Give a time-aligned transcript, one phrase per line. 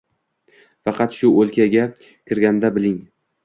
[0.89, 3.01] Faqat shu o’lkaga kirganda bilding